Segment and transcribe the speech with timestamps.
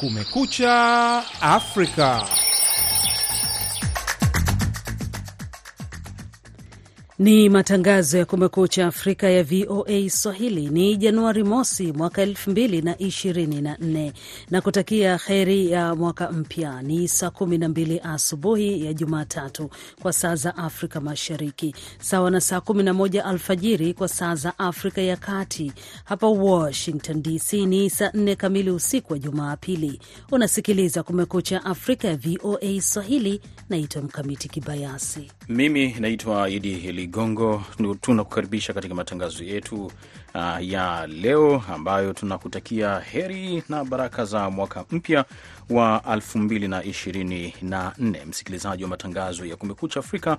[0.00, 2.39] Kumekucha Afrika.
[7.20, 10.68] Ni matangazo ya Kumekucha Afrika ya VOA Swahili.
[10.68, 12.96] Ni Januari mosi mwaka elfu mbili na
[14.50, 16.82] na kutakia heri ya mwaka mpya.
[16.82, 19.70] Ni saa kumi na mbili asubuhi ya Jumatatu
[20.02, 24.58] kwa saa za Afrika Mashariki, sawa na saa kumi na moja alfajiri kwa saa za
[24.58, 25.72] Afrika ya Kati.
[26.04, 30.00] Hapa Washington DC ni saa nne kamili usiku wa Jumapili.
[30.32, 33.40] Unasikiliza Kumekucha Afrika ya VOA Swahili.
[33.70, 35.30] Naitwa Mkamiti Kibayasi.
[35.48, 36.72] Mimi naitwa Idi
[37.10, 37.62] Ligongo.
[38.00, 39.84] Tunakukaribisha katika matangazo yetu
[40.34, 45.24] uh, ya leo ambayo tunakutakia heri na baraka za mwaka mpya
[45.70, 50.36] wa 2024 msikilizaji wa matangazo ya Kumekucha Afrika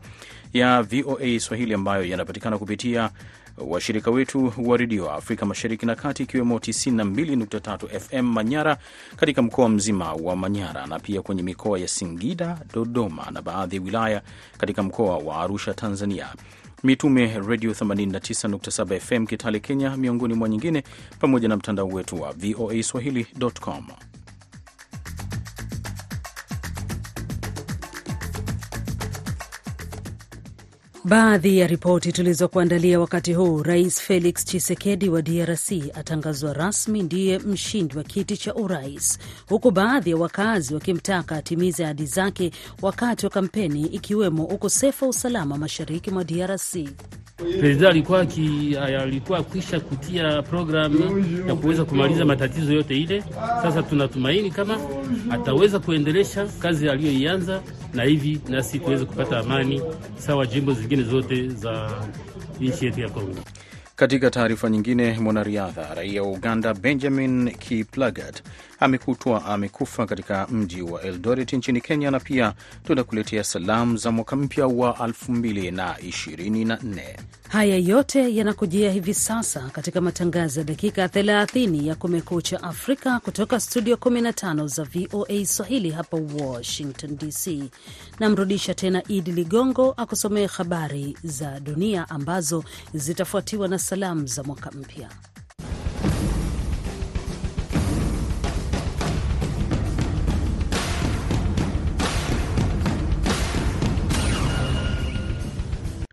[0.54, 3.10] ya VOA Swahili ambayo yanapatikana kupitia
[3.58, 8.78] washirika wetu wa redio Afrika Mashariki na Kati, ikiwemo 92.3 FM Manyara
[9.16, 13.82] katika mkoa mzima wa Manyara na pia kwenye mikoa ya Singida, Dodoma na baadhi ya
[13.82, 14.22] wilaya
[14.58, 16.28] katika mkoa wa Arusha, Tanzania.
[16.84, 20.84] Mitume Radio 89.7 FM Kitale, Kenya, miongoni mwa nyingine,
[21.20, 23.88] pamoja na mtandao wetu wa VOA Swahili.com.
[31.04, 37.98] Baadhi ya ripoti tulizokuandalia wakati huu: Rais Felix Tshisekedi wa DRC atangazwa rasmi ndiye mshindi
[37.98, 43.82] wa kiti cha urais, huku baadhi ya wakazi wakimtaka atimize ahadi zake wakati wa kampeni,
[43.86, 46.78] ikiwemo ukosefu wa usalama mashariki mwa DRC.
[47.60, 48.28] Prezida alikuwa
[49.02, 53.24] alikuwa akwisha kutia programu ya kuweza kumaliza matatizo yote ile.
[53.62, 54.78] Sasa tunatumaini kama
[55.30, 57.62] ataweza kuendelesha kazi aliyoianza,
[57.94, 59.82] na hivi nasi tuweze kupata amani
[60.18, 62.04] sawa jimbo zingine zote za
[62.60, 63.36] nchi yetu ya Kongo.
[64.02, 68.44] Katika taarifa nyingine, mwanariadha raia wa Uganda Benjamin Kiplagat
[68.80, 72.54] amekutwa amekufa katika mji wa Eldoret nchini Kenya, na pia
[72.84, 77.02] tunakuletea salamu za mwaka mpya wa 2024.
[77.50, 83.96] Haya yote yanakujia hivi sasa katika matangazo ya dakika 30 ya Kumekucha Afrika kutoka studio
[83.96, 87.64] 15 za VOA Swahili hapa Washington DC.
[88.20, 92.64] Namrudisha tena Idi Ligongo akusomea habari za dunia ambazo
[92.94, 95.10] zitafuatiwa na salamu za mwaka mpya.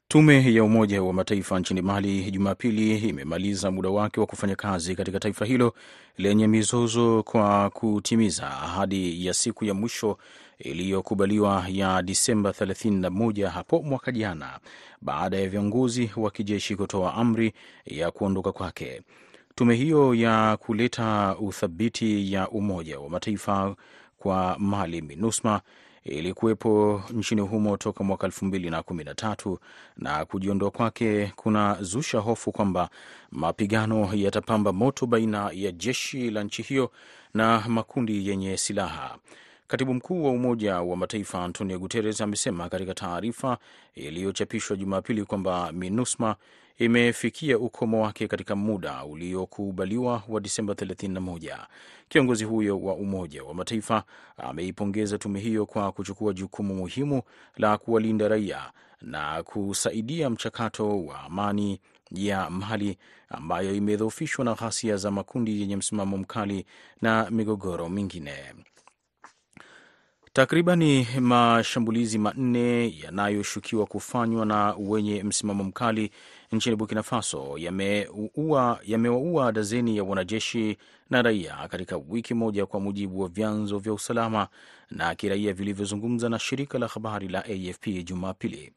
[0.08, 5.20] Tume ya Umoja wa Mataifa nchini Mali Jumapili imemaliza muda wake wa kufanya kazi katika
[5.20, 5.74] taifa hilo
[6.16, 10.18] lenye mizozo kwa kutimiza ahadi ya siku ya mwisho
[10.58, 14.58] iliyokubaliwa ya Disemba 31 hapo mwaka jana,
[15.02, 17.52] baada ya viongozi wa kijeshi kutoa amri
[17.86, 19.02] ya kuondoka kwake.
[19.54, 23.76] Tume hiyo ya kuleta uthabiti ya Umoja wa Mataifa
[24.18, 25.60] kwa Mali, MINUSMA,
[26.04, 29.58] ilikuwepo nchini humo toka mwaka elfu mbili na kumi na tatu
[29.96, 32.90] na kujiondoa kwake kuna zusha hofu kwamba
[33.30, 36.90] mapigano yatapamba moto baina ya jeshi la nchi hiyo
[37.34, 39.18] na makundi yenye silaha.
[39.68, 43.58] Katibu mkuu wa Umoja wa Mataifa Antonio Guterres amesema katika taarifa
[43.94, 46.36] iliyochapishwa Jumapili kwamba MINUSMA
[46.78, 51.66] imefikia ukomo wake katika muda uliokubaliwa wa Disemba 31.
[52.08, 54.04] Kiongozi huyo wa Umoja wa Mataifa
[54.36, 57.22] ameipongeza tume hiyo kwa kuchukua jukumu muhimu
[57.56, 61.80] la kuwalinda raia na kusaidia mchakato wa amani
[62.10, 62.98] ya Mali
[63.28, 66.66] ambayo imedhoofishwa na ghasia za makundi yenye msimamo mkali
[67.02, 68.34] na migogoro mingine.
[70.38, 76.10] Takribani mashambulizi manne yanayoshukiwa kufanywa na wenye msimamo mkali
[76.52, 80.78] nchini Burkina Faso yamewaua yame dazeni ya wanajeshi
[81.10, 84.48] na raia katika wiki moja, kwa mujibu wa vyanzo vya usalama
[84.90, 88.72] na kiraia vilivyozungumza na shirika la habari la AFP Jumapili.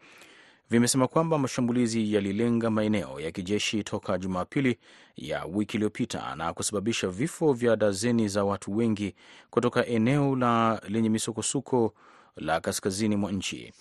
[0.71, 4.77] Vimesema kwamba mashambulizi yalilenga maeneo ya kijeshi toka Jumapili
[5.15, 9.15] ya wiki iliyopita na kusababisha vifo vya dazeni za watu wengi
[9.49, 11.93] kutoka eneo la lenye misukosuko
[12.35, 13.73] la kaskazini mwa nchi.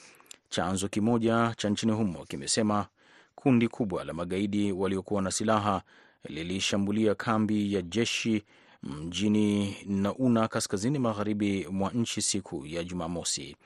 [0.49, 2.87] Chanzo kimoja cha nchini humo kimesema
[3.35, 5.82] kundi kubwa la magaidi waliokuwa na silaha
[6.25, 8.44] lilishambulia kambi ya jeshi
[8.82, 13.56] mjini Nauna, kaskazini magharibi mwa nchi siku ya Jumamosi.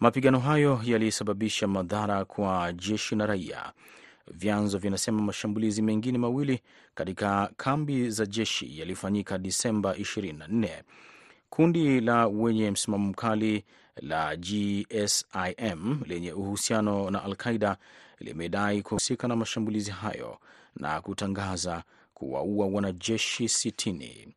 [0.00, 3.72] Mapigano hayo yalisababisha madhara kwa jeshi na raia.
[4.30, 6.60] Vyanzo vinasema mashambulizi mengine mawili
[6.94, 10.82] katika kambi za jeshi yalifanyika Disemba 24.
[11.50, 13.64] Kundi la wenye msimamo mkali
[13.96, 17.76] la GSIM lenye uhusiano na Al-Qaida
[18.18, 20.38] limedai kuhusika na mashambulizi hayo
[20.76, 21.82] na kutangaza
[22.14, 24.34] kuwaua wanajeshi sitini.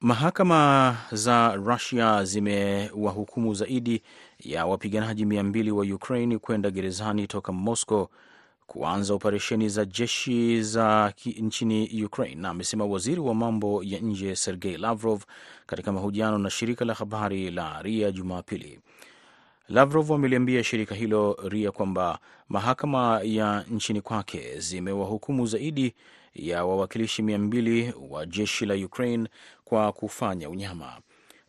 [0.00, 4.02] Mahakama za Rusia zimewahukumu zaidi
[4.40, 8.08] ya wapiganaji mia mbili wa Ukraine kwenda gerezani toka Moscow
[8.66, 15.22] kuanza operesheni za jeshi za nchini Ukraine, amesema waziri wa mambo ya nje Sergei Lavrov
[15.66, 18.80] katika mahojiano na shirika la habari la RIA Jumapili.
[19.68, 25.94] Lavrov ameliambia shirika hilo RIA kwamba mahakama ya nchini kwake zimewahukumu zaidi
[26.34, 29.28] ya wawakilishi mia mbili wa jeshi la Ukraine
[29.68, 31.00] kwa kufanya unyama.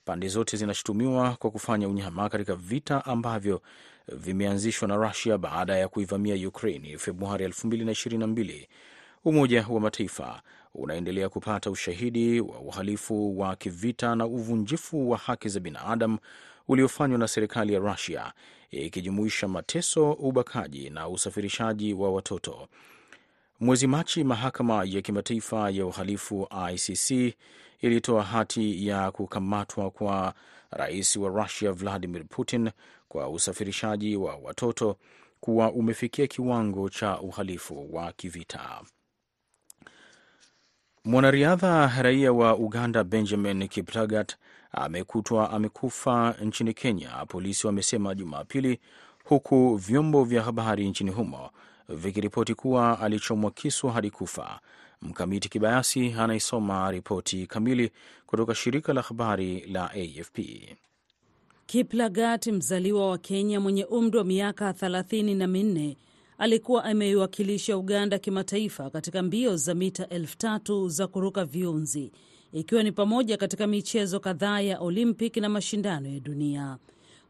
[0.06, 3.62] Pande zote zinashutumiwa kwa kufanya unyama katika vita ambavyo
[4.08, 8.68] vimeanzishwa na Rusia baada ya kuivamia Ukraine Februari 2022.
[9.25, 10.42] Umoja wa Mataifa
[10.75, 16.18] unaendelea kupata ushahidi wa uhalifu wa kivita na uvunjifu wa haki za binadamu
[16.68, 18.34] uliofanywa na serikali ya Rusia,
[18.72, 22.68] ikijumuisha mateso, ubakaji na usafirishaji wa watoto.
[23.60, 27.36] Mwezi Machi, mahakama ya kimataifa ya uhalifu ICC
[27.79, 30.33] ilitoa hati ya kukamatwa kwa
[30.71, 32.71] rais wa Rusia Vladimir Putin
[33.07, 34.97] kwa usafirishaji wa watoto
[35.39, 38.81] kuwa umefikia kiwango cha uhalifu wa kivita.
[41.06, 44.35] Mwanariadha raia wa Uganda Benjamin Kiptagat
[44.71, 48.80] amekutwa amekufa nchini Kenya, polisi wamesema Jumapili,
[49.23, 51.50] huku vyombo vya habari nchini humo
[51.89, 54.59] vikiripoti kuwa alichomwa kisu hadi kufa.
[55.01, 57.91] Mkamiti Kibayasi anaisoma ripoti kamili
[58.25, 60.39] kutoka shirika la habari la AFP.
[61.65, 65.97] Kiplagat, mzaliwa wa Kenya mwenye umri wa miaka thelathini na minne,
[66.38, 72.11] alikuwa ameiwakilisha Uganda kimataifa katika mbio za mita elfu tatu za kuruka viunzi,
[72.53, 76.77] ikiwa ni pamoja katika michezo kadhaa ya Olympic na mashindano ya dunia.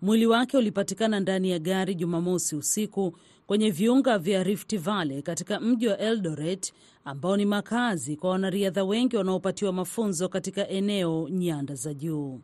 [0.02, 3.18] Mwili wake ulipatikana ndani ya gari Jumamosi usiku
[3.48, 6.74] kwenye viunga vya Rift Valley katika mji wa Eldoret
[7.08, 12.40] ambao ni makazi kwa wanariadha wengi wanaopatiwa mafunzo katika eneo nyanda za juu.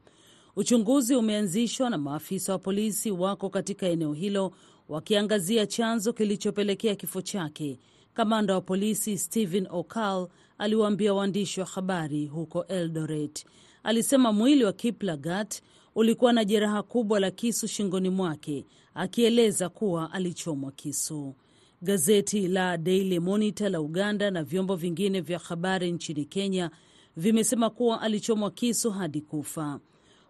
[0.56, 4.52] Uchunguzi umeanzishwa na maafisa wa polisi wako katika eneo hilo
[4.90, 7.80] wakiangazia chanzo kilichopelekea kifo chake.
[8.14, 10.28] Kamanda wa polisi Stephen Okal
[10.58, 13.46] aliwaambia waandishi wa habari huko Eldoret.
[13.84, 15.62] Alisema mwili wa Kiplagat
[15.96, 21.36] ulikuwa na jeraha kubwa la kisu shingoni mwake, akieleza kuwa alichomwa kisu.
[21.84, 26.72] Gazeti la Daily Monitor la Uganda na vyombo vingine vya habari nchini Kenya
[27.18, 29.80] vimesema kuwa alichomwa kisu hadi kufa.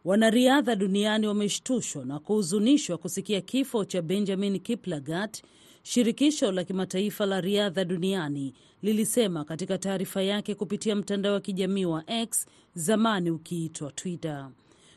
[0.05, 5.44] Wanariadha duniani wameshtushwa na kuhuzunishwa kusikia kifo cha Benjamin Kiplagat.
[5.83, 12.03] Shirikisho la kimataifa la riadha duniani lilisema katika taarifa yake kupitia mtandao wa kijamii wa
[12.09, 12.45] X,
[12.75, 14.50] zamani ukiitwa Twitter.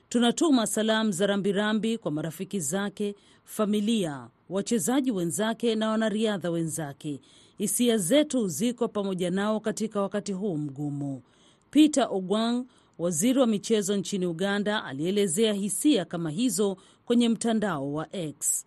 [0.09, 3.15] Tunatuma salamu za rambirambi kwa marafiki zake,
[3.45, 7.21] familia, wachezaji wenzake na wanariadha wenzake.
[7.59, 11.23] Hisia zetu ziko pamoja nao katika wakati huu mgumu.
[11.71, 12.65] Peter Ogwang,
[12.99, 18.65] waziri wa michezo nchini Uganda, alielezea hisia kama hizo kwenye mtandao wa X.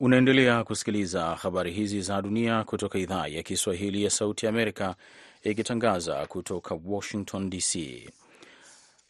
[0.00, 4.96] Unaendelea kusikiliza habari hizi za dunia kutoka idhaa ya Kiswahili ya Sauti ya Amerika,
[5.42, 7.76] ikitangaza kutoka Washington DC.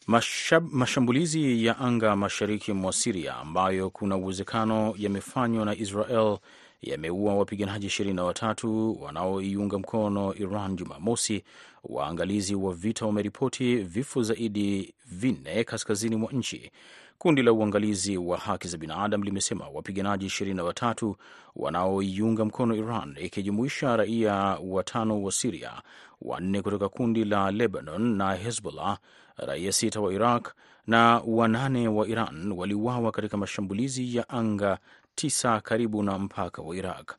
[0.06, 6.38] Mashab, mashambulizi ya anga mashariki mwa Siria ambayo kuna uwezekano yamefanywa na Israel
[6.82, 11.44] yameua wapiganaji ishirini na watatu wanaoiunga mkono Iran Jumamosi.
[11.84, 16.70] Waangalizi wa vita wameripoti vifo zaidi vinne kaskazini mwa nchi.
[17.18, 21.16] Kundi la uangalizi wa haki za binadamu limesema wapiganaji ishirini na watatu
[21.56, 24.34] wanaoiunga mkono Iran, ikijumuisha raia
[24.64, 25.73] watano wa Siria,
[26.23, 28.99] wanne kutoka kundi la Lebanon na Hezbollah,
[29.37, 30.53] raia sita wa Iraq
[30.87, 34.79] na wanane wa Iran waliuawa katika mashambulizi ya anga
[35.14, 37.12] tisa karibu na mpaka wa Iraq.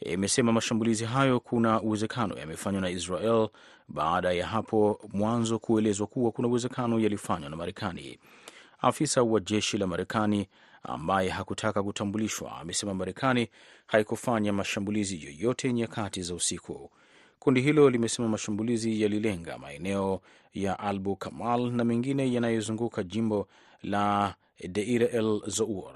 [0.00, 3.48] Imesema mashambulizi hayo kuna uwezekano yamefanywa na Israel
[3.88, 8.18] baada ya hapo mwanzo kuelezwa kuwa kuna uwezekano yalifanywa na Marekani.
[8.80, 10.48] Afisa wa jeshi la Marekani
[10.82, 13.48] ambaye hakutaka kutambulishwa amesema Marekani
[13.86, 16.90] haikufanya mashambulizi yoyote nyakati za usiku.
[17.38, 20.20] Kundi hilo limesema mashambulizi yalilenga maeneo
[20.56, 23.48] ya Albu Kamal na mengine yanayozunguka jimbo
[23.82, 24.34] la
[24.68, 25.92] Deir el Zour.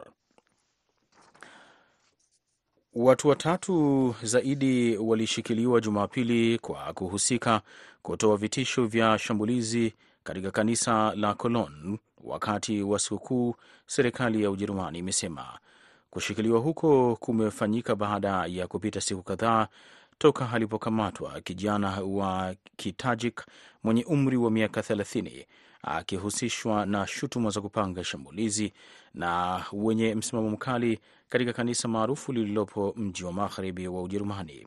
[2.95, 7.61] Watu watatu zaidi walishikiliwa Jumapili kwa kuhusika
[8.03, 13.55] kutoa vitisho vya shambulizi katika kanisa la Cologne wakati wa sikukuu.
[13.87, 15.59] Serikali ya Ujerumani imesema
[16.11, 19.69] kushikiliwa huko kumefanyika baada ya kupita siku kadhaa
[20.21, 23.45] toka alipokamatwa kijana wa Kitajik
[23.83, 25.47] mwenye umri wa miaka 30
[25.83, 28.73] akihusishwa na shutuma za kupanga shambulizi
[29.15, 30.99] na wenye msimamo mkali
[31.29, 34.67] katika kanisa maarufu lililopo mji wa magharibi wa Ujerumani.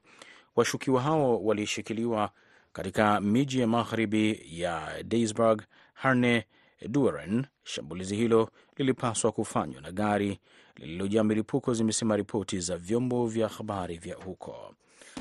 [0.55, 2.29] Washukiwa hao walishikiliwa
[2.73, 5.61] katika miji ya magharibi ya Duisburg,
[5.93, 6.45] Herne,
[6.87, 7.45] Dueren.
[7.63, 10.39] Shambulizi hilo lilipaswa kufanywa na gari
[10.75, 14.73] lililojaa milipuko, zimesema ripoti za vyombo vya habari vya huko.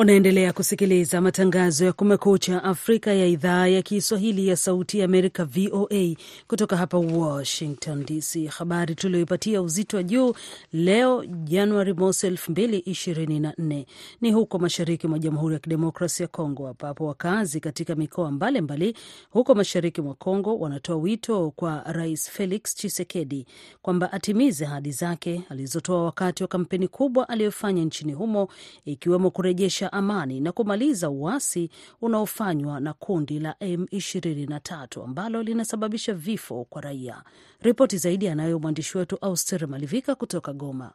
[0.00, 6.14] Unaendelea kusikiliza matangazo ya Kumekucha Afrika ya idhaa ya Kiswahili ya Sauti ya Amerika, VOA,
[6.46, 8.46] kutoka hapa Washington DC.
[8.46, 10.34] Habari tulioipatia uzito wa juu
[10.72, 13.84] leo Januari mosi 2024
[14.20, 18.96] ni huko mashariki mwa Jamhuri ya Kidemokrasia ya Kongo, ambapo wakazi katika mikoa mbalimbali
[19.30, 23.46] huko mashariki mwa Kongo wanatoa wito kwa Rais Felix Tshisekedi
[23.82, 28.48] kwamba atimize ahadi zake alizotoa wakati wa kampeni kubwa aliyofanya nchini humo,
[28.84, 36.82] ikiwemo kurejesha amani na kumaliza uasi unaofanywa na kundi la M23 ambalo linasababisha vifo kwa
[36.82, 37.22] raia.
[37.60, 40.92] Ripoti zaidi anayo mwandishi wetu Auster Malivika kutoka Goma.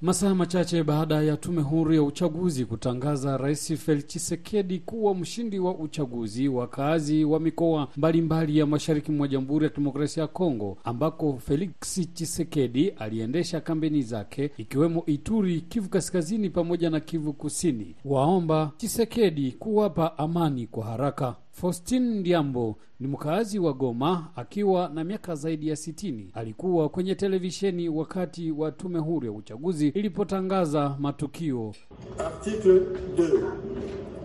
[0.00, 5.74] Masaa machache baada ya tume huru ya uchaguzi kutangaza Rais Felix Tshisekedi kuwa mshindi wa
[5.74, 11.70] uchaguzi, wakazi wa mikoa mbalimbali ya mashariki mwa Jamhuri ya Kidemokrasia ya Kongo ambako Felix
[12.14, 20.18] Tshisekedi aliendesha kampeni zake ikiwemo Ituri, Kivu Kaskazini pamoja na Kivu Kusini, waomba Tshisekedi kuwapa
[20.18, 21.36] amani kwa haraka.
[21.60, 26.30] Faustin Ndiambo ni mkaazi wa Goma akiwa na miaka zaidi ya sitini.
[26.34, 31.74] Alikuwa kwenye televisheni wakati wa tume huru ya uchaguzi ilipotangaza matukio.
[32.18, 32.80] Article
[33.16, 33.42] 2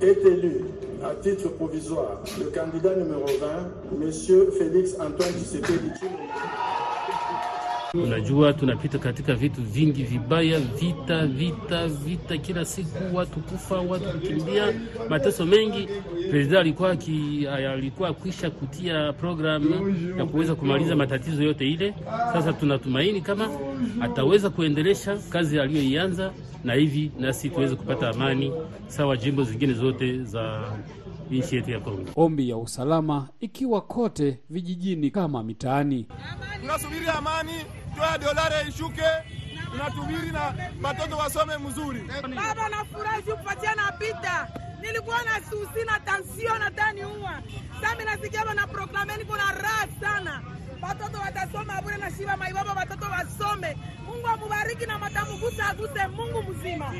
[0.02, 0.66] est élu
[1.04, 5.90] à titre provisoire le candidat numero 20 monsieur Felix Antoine Tshisekedi
[7.94, 14.74] Unajua, tunapita katika vitu vingi vibaya, vita vita vita, kila siku watu kufa, watu kukimbia,
[15.10, 15.88] mateso mengi.
[16.30, 21.94] President alikuwa ki, alikuwa kwisha kutia programu ya kuweza kumaliza matatizo yote ile.
[22.34, 23.50] Sasa tunatumaini kama
[24.02, 26.32] ataweza kuendelesha kazi aliyoianza,
[26.64, 28.52] na hivi nasi tuweze kupata amani
[28.88, 30.62] sawa jimbo zingine zote za
[31.32, 32.04] nchi yetu ya Kongo.
[32.16, 36.06] Ombi ya usalama ikiwa kote vijijini kama mitaani.
[36.62, 37.52] Tunasubiri amani
[38.02, 39.04] toa dolare ishuke,
[39.72, 40.54] tunatubiri na
[40.84, 42.02] watoto wasome mzuri.
[42.36, 44.48] Baba nafurahi juu kupatia na pita,
[44.82, 47.42] nilikuwa na susi na tansio na tani uwa
[47.82, 50.42] sami nasikia bana proklame, niko na raha sana.
[50.82, 53.78] Watoto watasoma bure na shiba maibaba, watoto wasome.
[54.06, 56.94] Mungu amubariki na matamugusa aguse Mungu mzima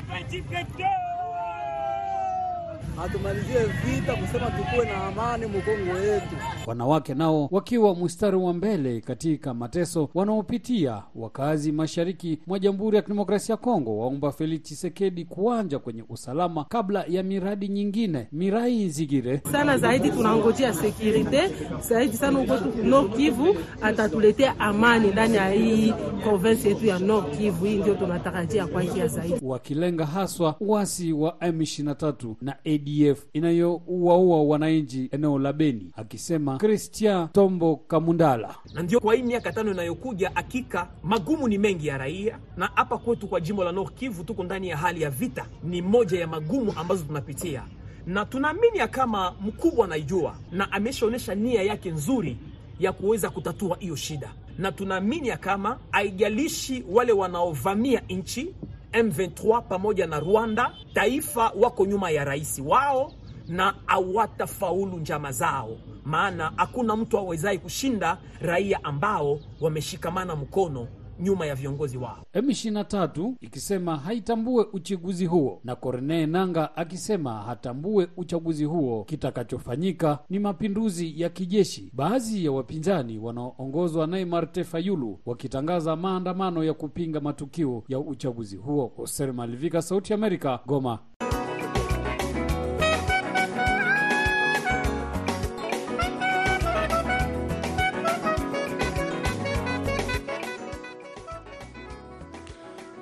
[2.98, 6.36] atumalizie vita kusema tukuwe na amani Mkongo yetu.
[6.68, 13.54] Wanawake nao wakiwa mstari wa mbele katika mateso wanaopitia wakazi mashariki mwa Jamhuri ya Kidemokrasia
[13.54, 18.28] ya Kongo, waomba Felix Tshisekedi kuanja kwenye usalama kabla ya miradi nyingine.
[18.32, 21.52] Mirai Nzigire sana zaidi tunangojea sekirite
[21.90, 25.94] zaidi sana huko Nord Kivu, atatuletea amani ndani ya hii
[26.24, 27.66] province yetu ya Nord Kivu.
[27.66, 35.10] Hii ndio tunatarajia kwa njia zaidi, wakilenga haswa uasi wa M23 na ADF inayouaua wananchi
[35.12, 38.56] eneo la Beni, akisema Christian Tombo Kamundala.
[38.74, 42.98] Na ndio kwa hii miaka tano inayokuja, hakika magumu ni mengi ya raia, na hapa
[42.98, 46.28] kwetu kwa jimbo la Nord Kivu tuko ndani ya hali ya vita, ni moja ya
[46.28, 47.64] magumu ambazo tunapitia,
[48.08, 52.38] na tunaamini ya kama mkubwa anaijua na ameshaonyesha nia yake nzuri
[52.80, 58.54] ya kuweza kutatua hiyo shida, na tunaamini ya kama haijalishi wale wanaovamia nchi
[58.94, 63.12] M23 pamoja na Rwanda, taifa wako nyuma ya rais wao
[63.48, 70.88] na hawatafaulu njama zao, maana hakuna mtu awezaye kushinda raia ambao wameshikamana mkono
[71.22, 72.26] nyuma ya viongozi wao.
[72.34, 79.04] M23 ikisema haitambue uchaguzi huo na Corneille Nanga akisema hatambue uchaguzi huo.
[79.04, 81.90] Kitakachofanyika ni mapinduzi ya kijeshi.
[81.94, 88.92] Baadhi ya wapinzani wanaoongozwa naye Marte Fayulu wakitangaza maandamano ya kupinga matukio ya uchaguzi huo.
[88.96, 91.00] Hoser Malivika, Sauti ya Amerika, Goma.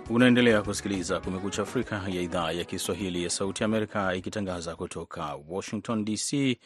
[0.09, 6.57] Unaendelea kusikiliza Kumekucha Afrika ya idhaa ya Kiswahili ya Sauti Amerika ikitangaza kutoka Washington DC.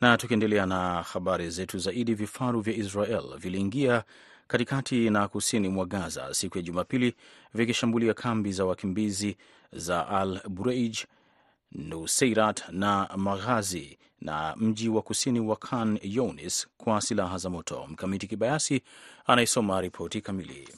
[0.00, 4.04] Na tukiendelea na habari zetu zaidi, vifaru vya Israel viliingia
[4.46, 7.14] katikati na kusini mwa Gaza siku ya Jumapili
[7.54, 9.36] vikishambulia kambi za wakimbizi
[9.72, 10.96] za Al Bureij
[11.72, 17.86] Nuseirat na Maghazi na mji wa kusini wa Khan Younis kwa silaha za moto.
[17.90, 18.82] Mkamiti Kibayasi
[19.26, 20.68] anayesoma ripoti kamili.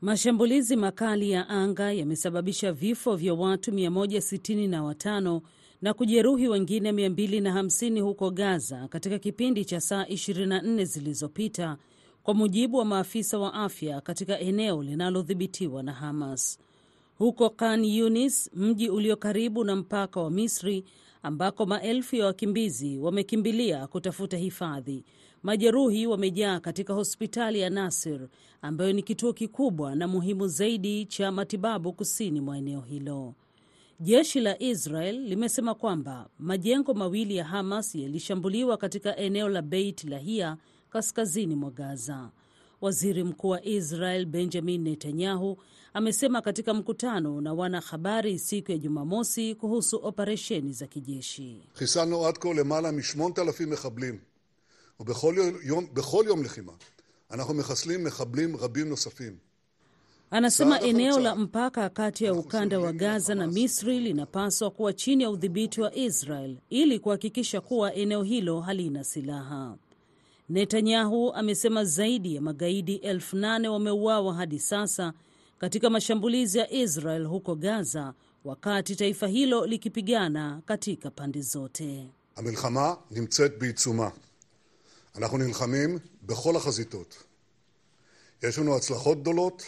[0.00, 5.40] Mashambulizi makali ya anga yamesababisha vifo vya watu 165
[5.82, 11.76] na kujeruhi wengine 250 huko Gaza katika kipindi cha saa 24 zilizopita,
[12.22, 16.58] kwa mujibu wa maafisa wa afya katika eneo linalodhibitiwa na Hamas.
[17.18, 20.84] Huko Khan Yunis, mji ulio karibu na mpaka wa Misri
[21.22, 25.04] ambako maelfu ya wakimbizi wamekimbilia kutafuta hifadhi,
[25.42, 28.28] Majeruhi wamejaa katika hospitali ya Nasir
[28.62, 33.34] ambayo ni kituo kikubwa na muhimu zaidi cha matibabu kusini mwa eneo hilo.
[34.00, 40.56] Jeshi la Israel limesema kwamba majengo mawili ya Hamas yalishambuliwa katika eneo la Beit Lahia
[40.90, 42.30] kaskazini mwa Gaza.
[42.80, 45.58] Waziri Mkuu wa Israel Benjamin Netanyahu
[45.94, 52.92] amesema katika mkutano na wanahabari siku ya Jumamosi kuhusu operesheni za kijeshi, khisano atko lemala
[52.92, 54.18] mi 8000 mekhablim
[54.99, 56.71] ובכל יום, בכל יום לחימה
[57.31, 59.37] אנחנו מחסלים מחבלים רבים נוספים.
[60.31, 65.29] Anasema eneo la mpaka kati ya ukanda wa Gaza na Misri linapaswa kuwa chini ya
[65.29, 69.75] udhibiti wa Israel ili kuhakikisha kuwa eneo hilo halina silaha.
[70.49, 75.13] Netanyahu amesema zaidi ya magaidi elfu nane wameuawa hadi sasa
[75.59, 78.13] katika mashambulizi ya Israel huko Gaza,
[78.45, 82.09] wakati taifa hilo likipigana katika pande zote.
[82.37, 84.09] המלחמה נמצאת בעיצומה.
[85.17, 87.23] אנחנו נלחמים בכל החזיתות.
[88.43, 89.63] יש לנו הצלחות גדולות,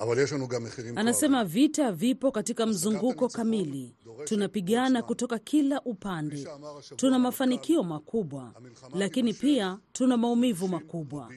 [0.00, 1.08] אבל יש לנו גם מחירים כואבים.
[1.08, 3.94] Anasema vita vipo katika mzunguko kamili,
[4.24, 6.46] tunapigana kutoka kila upande.
[6.96, 8.52] Tuna mafanikio makubwa,
[8.94, 11.32] lakini pia tuna maumivu makubwa.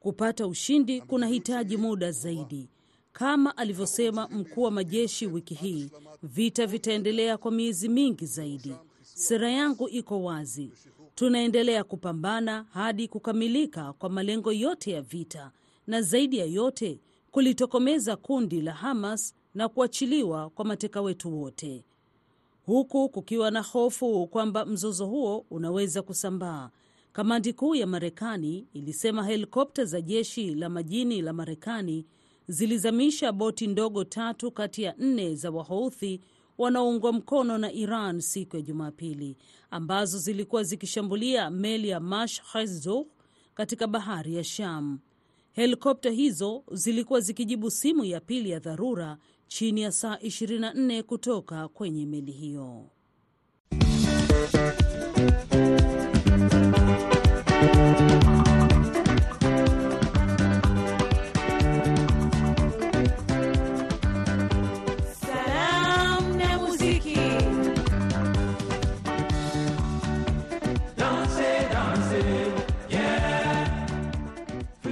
[0.00, 2.68] Kupata ushindi kunahitaji muda zaidi.
[3.12, 5.90] Kama alivyosema mkuu wa majeshi wiki hii,
[6.22, 8.74] vita vitaendelea kwa miezi mingi zaidi.
[9.14, 10.70] Sera yangu iko wazi,
[11.17, 15.51] tunaendelea kupambana hadi kukamilika kwa malengo yote ya vita,
[15.87, 16.99] na zaidi ya yote
[17.31, 21.83] kulitokomeza kundi la Hamas na kuachiliwa kwa mateka wetu wote,
[22.65, 26.69] huku kukiwa na hofu kwamba mzozo huo unaweza kusambaa.
[27.13, 32.05] Kamandi kuu ya Marekani ilisema helikopta za jeshi la majini la Marekani
[32.47, 36.21] zilizamisha boti ndogo tatu kati ya nne za Wahouthi
[36.57, 39.37] wanaoungwa mkono na Iran siku ya Jumapili,
[39.71, 43.05] ambazo zilikuwa zikishambulia meli ya Mash Hezouh
[43.53, 44.99] katika bahari ya Sham.
[45.51, 49.17] Helikopta hizo zilikuwa zikijibu simu ya pili ya dharura
[49.47, 52.85] chini ya saa 24 kutoka kwenye meli hiyo.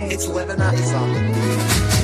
[0.07, 1.94] It's Lebanon is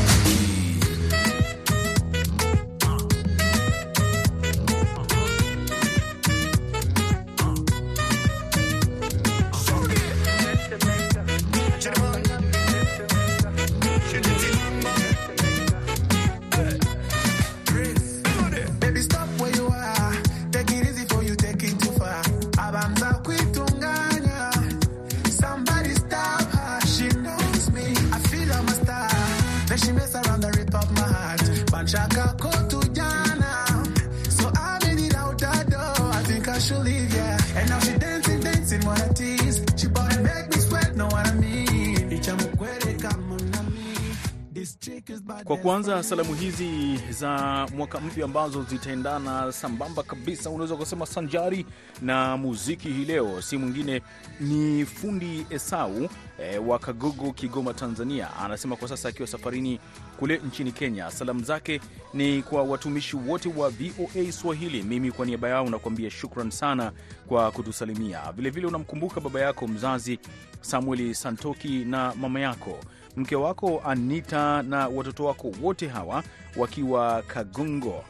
[45.44, 51.66] Kwa kuanza salamu hizi za mwaka mpya ambazo zitaendana sambamba kabisa, unaweza kusema sanjari
[52.02, 54.02] na muziki hii leo, si mwingine
[54.40, 58.28] ni fundi Esau e, wa Kagogo, Kigoma, Tanzania.
[58.38, 59.80] Anasema kwa sasa akiwa safarini
[60.20, 61.12] kule nchini Kenya.
[61.12, 61.82] Salamu zake
[62.14, 64.84] ni kwa watumishi wote wa VOA Swahili.
[64.84, 66.92] Mimi kwa niaba yao nakuambia shukran sana
[67.28, 68.32] kwa kutusalimia.
[68.32, 70.20] Vilevile unamkumbuka baba yako mzazi
[70.62, 72.80] Samueli Santoki na mama yako
[73.18, 76.24] mke wako Anita na watoto wako wote hawa
[76.58, 78.04] wakiwa Kagongo.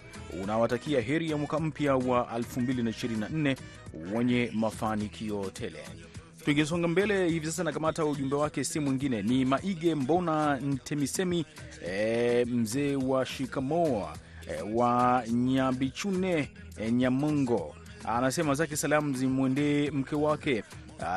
[0.44, 3.56] Unawatakia heri ya mwaka mpya wa 2024
[4.14, 5.80] wenye mafanikio tele.
[6.46, 11.46] Tukisonga mbele hivi sasa, nakamata ujumbe wake, si mwingine ni Maige Mbona Ntemisemi,
[11.88, 14.14] e, mzee wa shikamoa
[14.48, 17.76] e, wa Nyabichune e, Nyamongo.
[18.04, 20.64] Anasema zake salamu zimwendee mke wake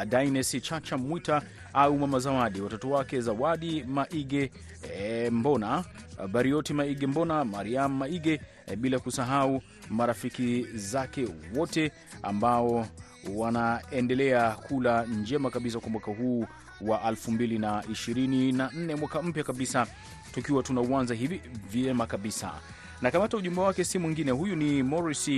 [0.08, 1.42] Daines Chacha Mwita
[1.74, 4.50] au mama Zawadi, watoto wake Zawadi Maige
[4.96, 5.84] e, Mbona
[6.32, 12.86] Barioti Maige Mbona, Mariam Maige e, bila kusahau marafiki zake wote ambao
[13.34, 16.46] wanaendelea kula njema kabisa kwa mwaka huu
[16.80, 19.86] wa 2024 mwaka mpya kabisa,
[20.34, 22.52] tukiwa tunauanza hivi vyema kabisa.
[23.02, 25.28] Na kamata ujumbe wake si mwingine, huyu ni Morris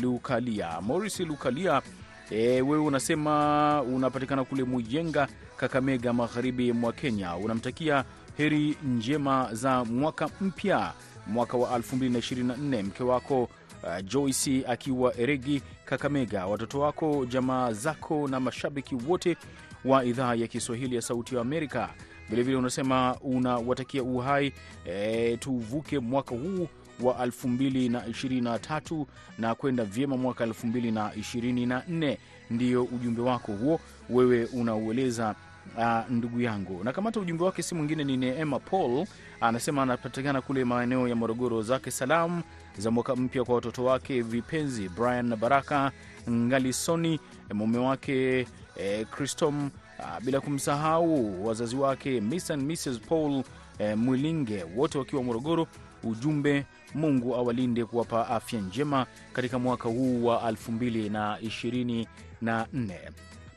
[0.00, 0.80] Lukalia.
[0.80, 1.82] Morris Lukalia,
[2.30, 7.36] e, wewe unasema unapatikana kule Mujenga, Kakamega, magharibi mwa Kenya.
[7.36, 8.04] Unamtakia
[8.36, 10.92] heri njema za mwaka mpya,
[11.26, 18.40] mwaka wa 2024 mke wako uh, Joyce akiwa Eregi, Kakamega, watoto wako, jamaa zako na
[18.40, 19.36] mashabiki wote
[19.84, 21.88] wa idhaa ya Kiswahili ya Sauti ya Amerika.
[22.30, 24.52] Vilevile unasema unawatakia uhai
[24.86, 26.68] e, tuvuke mwaka huu
[27.02, 29.06] wa 2023
[29.38, 32.16] na kwenda vyema mwaka 2024.
[32.50, 35.34] Ndiyo ujumbe wako huo, wewe unaueleza
[35.78, 36.84] uh, ndugu yangu.
[36.84, 39.06] Na kamata ujumbe wake si mwingine ni Neema Paul,
[39.40, 41.62] anasema anapatikana kule maeneo ya Morogoro.
[41.62, 42.42] Zake salamu
[42.78, 45.92] za mwaka mpya kwa watoto wake vipenzi Brian na Baraka
[46.30, 47.20] Ngalisoni,
[47.54, 53.42] mume wake eh, Christom, ah, bila kumsahau wazazi wake Miss and Mrs Paul
[53.78, 55.66] eh, Mwilinge, wote wakiwa Morogoro.
[56.04, 61.96] Ujumbe, Mungu awalinde kuwapa afya njema katika mwaka huu wa 2024.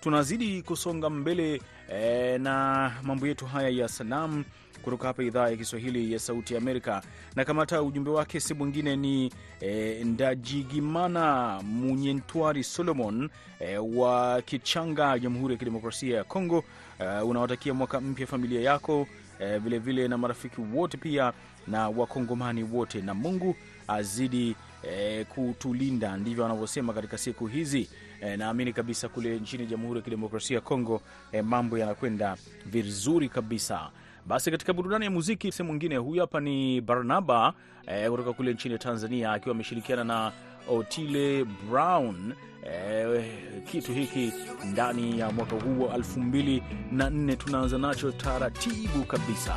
[0.02, 1.62] Tunazidi kusonga mbele
[1.94, 4.44] e, na mambo yetu haya ya salamu
[4.82, 7.02] kutoka hapa idhaa ya Kiswahili ya Sauti ya Amerika.
[7.36, 15.54] Na kamata ujumbe wake si mwingine ni e, Ndajigimana Munyentwari Solomon e, wa Kichanga, Jamhuri
[15.54, 16.64] ya Kidemokrasia ya Kongo.
[17.00, 19.08] E, unawatakia mwaka mpya familia yako
[19.46, 21.34] vilevile, vile na marafiki wote pia
[21.68, 23.56] na Wakongomani wote, na Mungu
[23.88, 27.90] azidi e, kutulinda, ndivyo wanavyosema katika siku hizi.
[28.22, 31.02] E, naamini kabisa kule nchini Jamhuri ya Kidemokrasia ya Kongo
[31.32, 33.90] e, mambo yanakwenda vizuri kabisa.
[34.28, 37.54] Basi katika burudani ya muziki sehemu mwingine, huyu hapa ni Barnaba
[37.86, 40.32] kutoka kutoka kule nchini Tanzania akiwa ameshirikiana na
[40.70, 42.34] Otile Brown
[42.66, 43.24] eh,
[43.72, 44.34] kitu hiki
[44.66, 49.56] ndani ya mwaka huu wa elfu mbili na nne tunaanza nacho taratibu kabisa.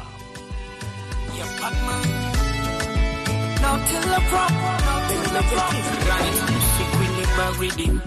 [6.77, 8.01] Siku ile baridi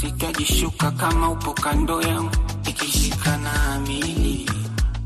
[0.00, 2.30] sitajishuka kama upo kando yangu
[2.68, 4.46] ikishikana amini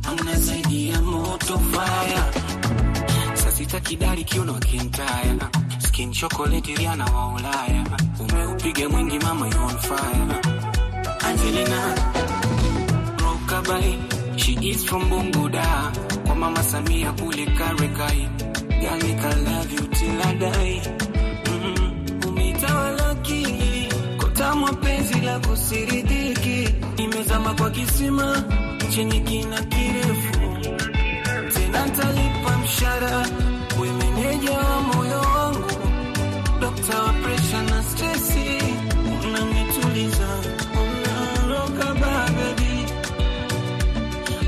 [0.09, 2.33] amna zaidi ya moto faya,
[3.35, 5.35] sasita kidari kiuno kintaya
[6.03, 7.85] skin chocolate riana wa Ulaya.
[8.21, 10.41] Umeupiga mwingi mama you on fire.
[11.29, 11.81] Angelina
[13.19, 15.93] Rokabai she is from Bunguda.
[16.27, 18.29] Kwa mama Samia kule Karekai
[18.81, 20.83] girl I love you till I die.
[21.47, 23.89] Mm, umeitawala akili
[24.19, 28.45] kotamwa penzi la kusiridiki nimezama kwa kisima
[28.95, 30.33] chenye kina kirefu.
[31.55, 33.27] Tena talipa mshara
[33.81, 34.81] we meneja wa
[36.83, 38.59] dokta wa presha na stresi
[39.25, 40.29] unanituliza
[40.83, 42.87] unaroka babebi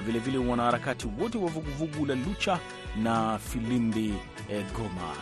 [0.05, 2.59] vilevile wanaharakati wote wa vuguvugu la Lucha
[3.03, 4.13] na Filimbi
[4.49, 5.15] eh, Goma.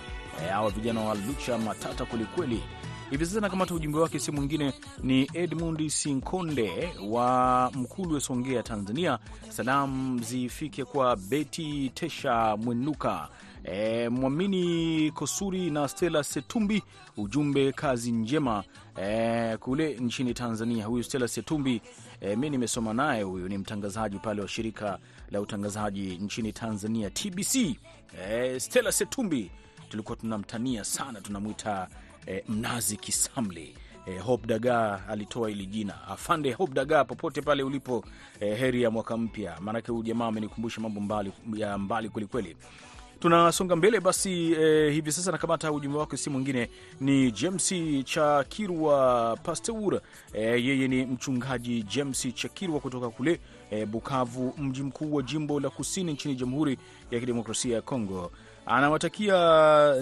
[0.51, 2.63] Hawa eh, vijana wa Lucha matata kwelikweli.
[3.11, 9.19] Hivi sasa nakamata ujumbe wake, si mwingine ni Edmund Sinkonde wa Mkulwe, Songea, Tanzania.
[9.49, 13.29] Salamu zifike kwa Beti Tesha Mwenuka,
[13.63, 16.83] e, Mwamini Kosuri na Stella Setumbi.
[17.17, 18.63] Ujumbe kazi njema
[19.01, 20.85] e, kule nchini Tanzania.
[20.85, 21.81] Huyu Stella Setumbi
[22.21, 24.99] e, mi nimesoma naye, huyu ni mtangazaji pale wa shirika
[25.31, 27.55] la utangazaji nchini Tanzania TBC.
[28.29, 29.51] E, Stella Setumbi
[29.89, 31.87] tulikuwa tunamtania sana, tunamwita
[32.27, 33.75] e, mnazi kisamli.
[34.05, 38.03] E, Hope Daga alitoa hili jina afande Hope Daga, popote pale ulipo,
[38.39, 42.55] e, heri ya mwaka mpya, maanake huyu jamaa amenikumbusha mambo mbali ya mbali kwelikweli.
[43.19, 44.51] Tunasonga mbele basi.
[44.51, 47.73] Eh, hivi sasa nakamata ujumbe wake, si mwingine ni James
[48.05, 50.01] Chakirwa Pasteur.
[50.33, 53.39] Eh, yeye ni mchungaji James Chakirwa kutoka kule
[53.71, 56.77] eh, Bukavu, mji mkuu wa jimbo la kusini nchini Jamhuri
[57.11, 58.31] ya Kidemokrasia ya Kongo.
[58.65, 59.37] Anawatakia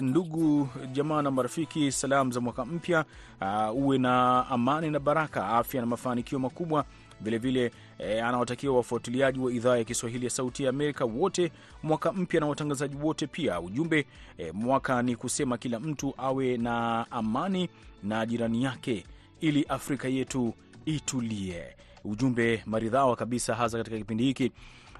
[0.00, 3.04] ndugu jamaa na marafiki salamu za mwaka mpya,
[3.40, 6.84] uh, uwe na amani na baraka, afya na mafanikio makubwa
[7.20, 12.40] vilevile e, anawatakia wafuatiliaji wa idhaa ya Kiswahili ya Sauti ya Amerika wote mwaka mpya
[12.40, 13.60] na watangazaji wote pia.
[13.60, 14.06] Ujumbe
[14.38, 17.68] e, mwaka ni kusema kila mtu awe na amani
[18.02, 19.04] na jirani yake
[19.40, 21.64] ili Afrika yetu itulie.
[22.04, 24.52] Ujumbe maridhawa kabisa, hasa katika kipindi hiki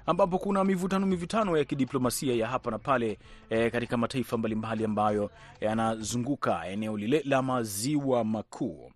[0.05, 5.31] ambapo kuna mivutano mivutano ya kidiplomasia ya hapa na pale e, katika mataifa mbalimbali ambayo
[5.61, 8.91] yanazunguka eneo lile la maziwa makuu.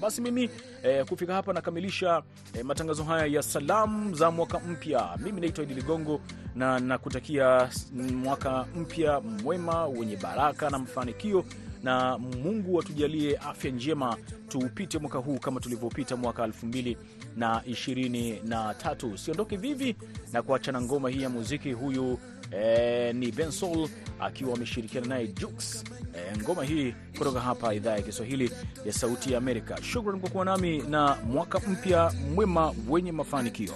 [0.00, 0.50] Basi mimi
[0.82, 2.22] e, kufika hapa nakamilisha
[2.54, 5.08] e, matangazo haya ya salamu za mwaka mpya.
[5.18, 6.20] Mimi naitwa Idi Ligongo
[6.54, 7.68] na nakutakia
[8.14, 11.44] mwaka mpya mwema wenye baraka na mafanikio,
[11.82, 14.16] na Mungu atujalie afya njema,
[14.48, 16.96] tuupite mwaka huu kama tulivyopita mwaka elfu mbili
[17.36, 19.18] na ishirini na tatu.
[19.18, 19.96] Siondoke vivi
[20.32, 21.72] na kuachana ngoma hii ya muziki.
[21.72, 22.18] Huyu
[22.50, 23.88] eh, ni Bensol
[24.20, 25.84] akiwa ameshirikiana naye Jux.
[26.14, 28.50] Eh, ngoma hii kutoka hapa idhaa ya Kiswahili
[28.86, 29.82] ya Sauti ya Amerika.
[29.82, 33.74] Shukran kwa kuwa nami na mwaka mpya mwema wenye mafanikio.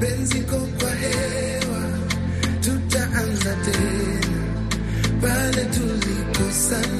[0.00, 1.98] penzi kwa hewa,
[2.60, 4.18] tutaanza tena
[6.68, 6.97] pale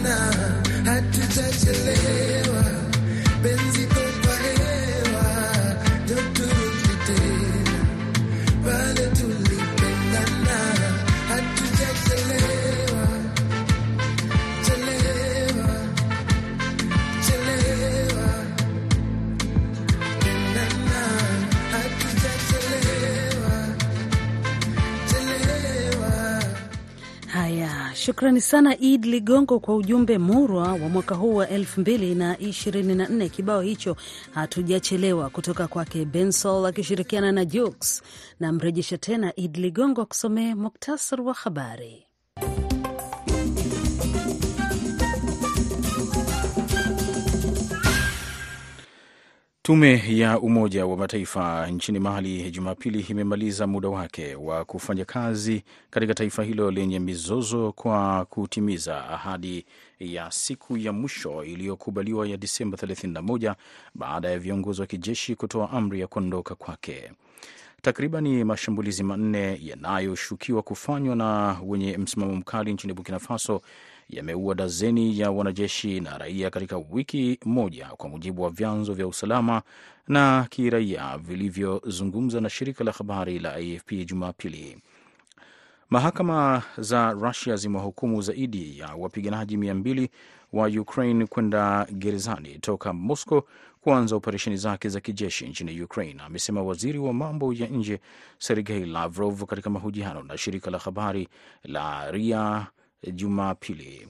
[28.08, 33.28] shukrani sana Id Ligongo kwa ujumbe murwa wa mwaka huu wa 2024.
[33.30, 33.96] Kibao hicho
[34.34, 38.02] hatujachelewa kutoka kwake Bensol akishirikiana na Jux.
[38.40, 42.07] Na mrejesha tena Id Ligongo akusomee muktasar wa habari.
[49.68, 56.14] Tume ya Umoja wa Mataifa nchini Mali Jumapili imemaliza muda wake wa kufanya kazi katika
[56.14, 59.64] taifa hilo lenye mizozo kwa kutimiza ahadi
[60.00, 63.54] ya siku ya mwisho iliyokubaliwa ya Disemba 31
[63.94, 67.10] baada ya viongozi wa kijeshi kutoa amri ya kuondoka kwake.
[67.82, 73.62] Takribani mashambulizi manne yanayoshukiwa kufanywa na wenye msimamo mkali nchini Burkina Faso
[74.10, 79.62] yameua dazeni ya wanajeshi na raia katika wiki moja, kwa mujibu wa vyanzo vya usalama
[80.08, 84.78] na kiraia vilivyozungumza na shirika la habari la AFP Jumapili.
[85.90, 90.10] Mahakama za Rusia zimewahukumu zaidi ya wapiganaji mia mbili
[90.52, 93.42] wa Ukraine kwenda gerezani toka Moscow
[93.80, 98.00] kuanza operesheni zake za kijeshi nchini Ukraine, amesema waziri wa mambo ya nje
[98.38, 101.28] Sergei Lavrov katika mahojiano na shirika la habari
[101.64, 102.66] la RIA
[103.06, 104.08] Jumapili.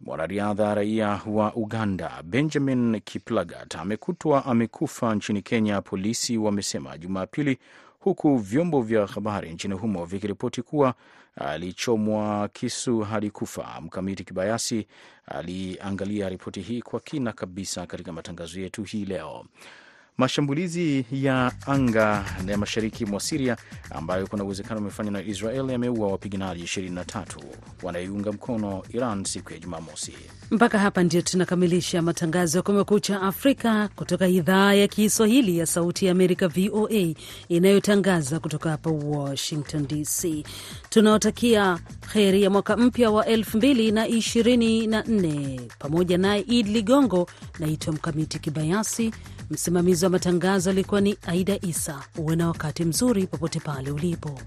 [0.00, 7.58] Mwanariadha raia wa Uganda Benjamin Kiplagat amekutwa amekufa nchini Kenya, polisi wamesema Jumapili,
[8.00, 10.94] huku vyombo vya habari nchini humo vikiripoti kuwa
[11.36, 13.80] alichomwa kisu hadi kufa.
[13.80, 14.86] Mkamiti Kibayasi
[15.26, 19.44] aliangalia ripoti hii kwa kina kabisa katika matangazo yetu hii leo.
[20.18, 23.56] Mashambulizi ya anga ya mashariki mwa Siria
[23.90, 27.24] ambayo kuna uwezekano amefanywa na Israel yameua wapiganaji 23
[27.82, 30.12] wanaiunga mkono Iran siku ya Jumamosi.
[30.50, 36.12] Mpaka hapa ndio tunakamilisha matangazo ya Kumekucha Afrika kutoka idhaa ya Kiswahili ya Sauti ya
[36.12, 37.14] Amerika, VOA,
[37.48, 40.44] inayotangaza kutoka hapa Washington DC.
[40.90, 41.78] Tunawatakia
[42.12, 47.28] heri ya mwaka mpya wa 2024 pamoja naye Id Ligongo.
[47.58, 49.12] Naitwa Mkamiti Kibayasi,
[49.50, 52.02] msimamizi wa matangazo alikuwa ni Aida Isa.
[52.18, 54.40] Uwe na wakati mzuri popote pale ulipo.